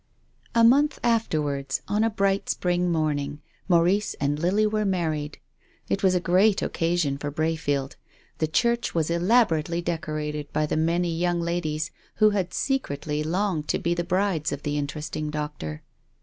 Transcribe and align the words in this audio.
A 0.55 0.63
month 0.63 0.97
afterwards, 1.03 1.83
on 1.87 2.03
a 2.03 2.09
bright 2.09 2.49
spring 2.49 2.91
morn 2.91 3.19
ing, 3.19 3.39
Maurice 3.67 4.15
and 4.15 4.39
Lily 4.39 4.65
were 4.65 4.83
married. 4.83 5.37
It 5.89 6.01
was 6.01 6.15
a 6.15 6.19
great 6.19 6.63
occasion 6.63 7.19
for 7.19 7.29
Brayfield. 7.29 7.97
The 8.39 8.47
church 8.47 8.95
was 8.95 9.11
elaborately 9.11 9.79
decorated 9.79 10.51
by 10.51 10.65
the 10.65 10.75
many 10.75 11.15
young 11.15 11.39
ladies 11.39 11.91
who 12.15 12.31
had 12.31 12.51
secretly 12.51 13.21
longed 13.23 13.67
to 13.67 13.77
be 13.77 13.93
the 13.93 14.03
brides 14.03 14.51
of 14.51 14.63
the 14.63 14.75
interesting 14.75 15.29
doctor. 15.29 15.83